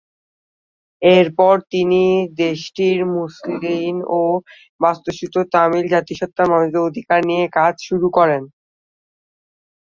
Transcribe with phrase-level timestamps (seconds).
[1.01, 2.03] এরপর তিনি
[2.41, 4.21] দেশটির মুসলিম ও
[4.81, 8.43] বাস্তুচ্যুত তামিল জাতিসত্তার মানুষদের অধিকার নিয়ে কাজ শুরু করেন।